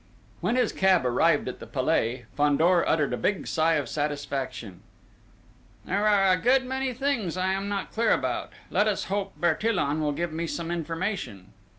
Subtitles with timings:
[0.39, 4.81] When his cab arrived at the Palais, Fandor uttered a big sigh of satisfaction:
[5.85, 10.01] "There are a good many things I am not clear about: let us hope Bertillon
[10.01, 11.53] will give me some information."